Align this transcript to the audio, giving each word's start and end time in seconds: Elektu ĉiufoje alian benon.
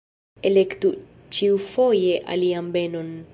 Elektu 0.49 0.91
ĉiufoje 1.37 2.17
alian 2.37 2.73
benon. 2.79 3.15